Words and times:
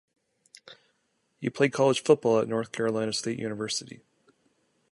He 1.39 1.51
played 1.51 1.73
college 1.73 2.01
football 2.01 2.39
at 2.39 2.47
North 2.47 2.71
Carolina 2.71 3.13
State 3.13 3.37
University. 3.37 4.01